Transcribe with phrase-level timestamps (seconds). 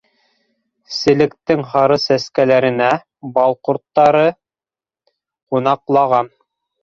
[0.99, 2.87] Селектең һары сәскәләренә
[3.37, 6.33] бал ҡорттары ҡунаҡлаған.